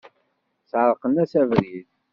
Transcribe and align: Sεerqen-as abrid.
Sεerqen-as 0.69 1.31
abrid. 1.41 1.87